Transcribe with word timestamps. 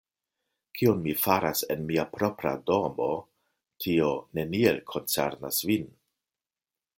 Kion 0.77 1.01
mi 1.01 1.11
faras 1.25 1.59
en 1.75 1.83
mia 1.91 2.05
propra 2.15 2.53
domo, 2.71 3.09
tio 3.85 4.09
neniel 4.39 4.81
koncernas 4.95 5.61
vin. 5.73 5.87